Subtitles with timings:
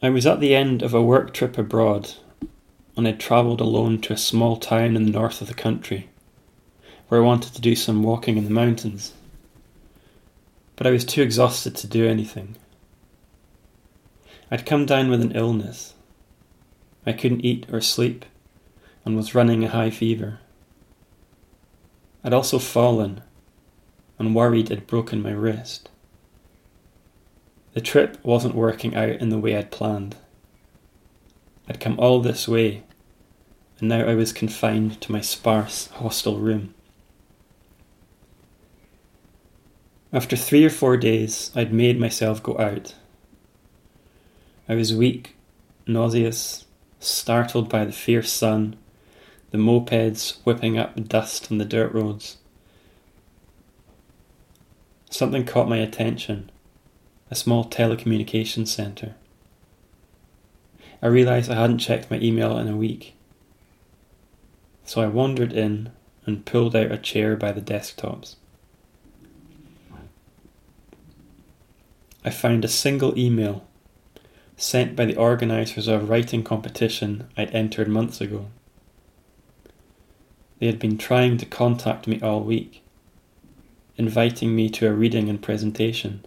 [0.00, 2.12] I was at the end of a work trip abroad,
[2.96, 6.08] and I'd travelled alone to a small town in the north of the country,
[7.08, 9.12] where I wanted to do some walking in the mountains.
[10.76, 12.54] But I was too exhausted to do anything.
[14.52, 15.94] I'd come down with an illness.
[17.04, 18.24] I couldn't eat or sleep,
[19.04, 20.38] and was running a high fever.
[22.22, 23.20] I'd also fallen,
[24.16, 25.88] and worried I'd broken my wrist.
[27.74, 30.16] The trip wasn't working out in the way I'd planned.
[31.68, 32.82] I'd come all this way,
[33.78, 36.74] and now I was confined to my sparse hostel room.
[40.12, 42.94] After three or four days, I'd made myself go out.
[44.66, 45.36] I was weak,
[45.86, 46.64] nauseous,
[46.98, 48.76] startled by the fierce sun,
[49.50, 52.38] the mopeds whipping up dust on the dirt roads.
[55.10, 56.50] Something caught my attention
[57.30, 59.14] a small telecommunications centre.
[61.02, 63.14] I realised I hadn't checked my email in a week.
[64.84, 65.90] So I wandered in
[66.26, 68.36] and pulled out a chair by the desktops.
[72.24, 73.64] I found a single email
[74.56, 78.48] sent by the organisers of a writing competition I'd entered months ago.
[80.58, 82.82] They had been trying to contact me all week,
[83.96, 86.24] inviting me to a reading and presentation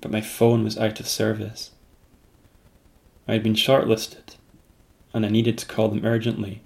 [0.00, 1.70] but my phone was out of service.
[3.28, 4.36] I had been shortlisted,
[5.12, 6.62] and I needed to call them urgently.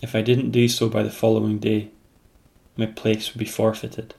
[0.00, 1.90] If I didn't do so by the following day,
[2.76, 4.14] my place would be forfeited.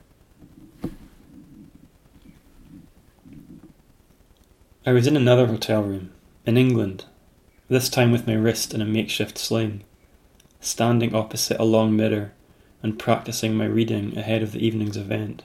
[4.86, 6.12] I was in another hotel room,
[6.46, 7.06] in England,
[7.70, 9.84] this time with my wrist in a makeshift sling,
[10.60, 12.34] standing opposite a long mirror
[12.82, 15.44] and practicing my reading ahead of the evening's event.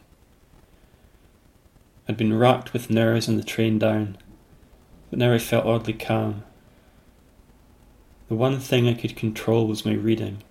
[2.09, 4.17] I'd been racked with nerves on the train down,
[5.11, 6.43] but now I felt oddly calm.
[8.29, 10.43] The one thing I could control was my reading.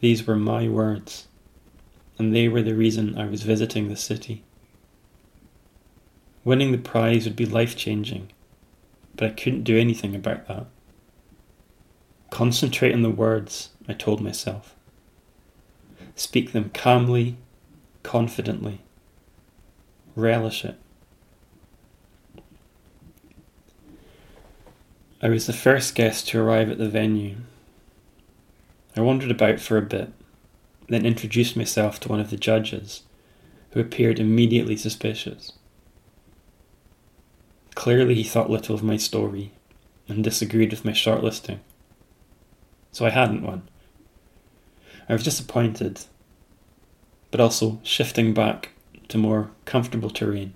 [0.00, 1.28] These were my words,
[2.18, 4.44] and they were the reason I was visiting the city.
[6.44, 8.30] Winning the prize would be life changing,
[9.16, 10.66] but I couldn't do anything about that.
[12.28, 14.74] Concentrate on the words, I told myself.
[16.16, 17.38] Speak them calmly,
[18.02, 18.82] confidently
[20.20, 20.76] relish it.
[25.22, 27.36] I was the first guest to arrive at the venue.
[28.96, 30.12] I wandered about for a bit,
[30.88, 33.02] then introduced myself to one of the judges,
[33.72, 35.52] who appeared immediately suspicious.
[37.74, 39.52] Clearly, he thought little of my story
[40.08, 41.58] and disagreed with my shortlisting.
[42.90, 43.68] So I hadn't won.
[45.08, 46.00] I was disappointed,
[47.30, 48.70] but also shifting back
[49.10, 50.54] to more comfortable terrain.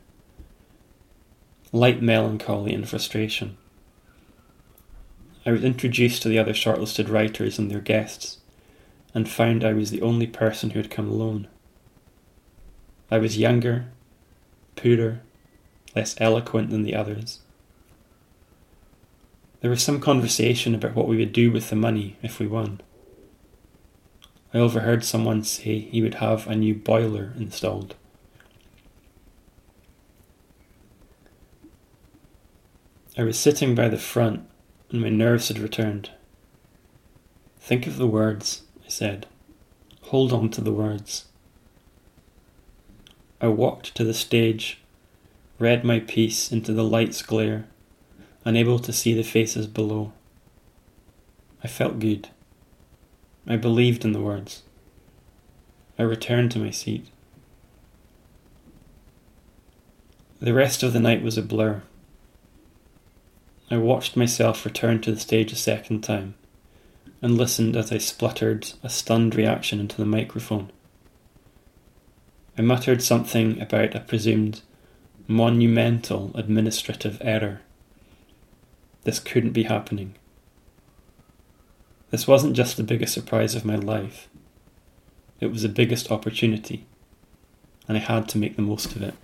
[1.73, 3.57] Light melancholy and frustration.
[5.47, 8.39] I was introduced to the other shortlisted writers and their guests,
[9.13, 11.49] and found I was the only person who had come alone.
[13.11, 13.87] I was younger,
[14.77, 15.21] poorer,
[15.95, 17.41] less eloquent than the others.
[19.61, 22.81] There was some conversation about what we would do with the money if we won.
[24.53, 27.97] I overheard someone say he would have a new boiler installed.
[33.17, 34.49] I was sitting by the front,
[34.91, 36.11] and my nerves had returned.
[37.61, 39.27] Think of the words, I said.
[40.03, 41.27] Hold on to the words.
[43.41, 44.81] I walked to the stage,
[45.61, 47.67] read my piece into the light's glare,
[48.45, 50.13] unable to see the faces below.
[51.63, 52.31] I felt good.
[53.47, 54.63] I believed in the words.
[55.99, 57.07] I returned to my seat.
[60.41, 61.83] The rest of the night was a blur.
[63.71, 66.35] I watched myself return to the stage a second time
[67.23, 70.71] and listened as I spluttered a stunned reaction into the microphone.
[72.59, 74.61] I muttered something about a presumed
[75.27, 77.63] monumental administrative error.
[79.05, 80.15] This couldn't be happening.
[82.11, 84.29] This wasn't just the biggest surprise of my life,
[85.41, 86.87] it was the biggest opportunity,
[87.89, 89.15] and I had to make the most of it.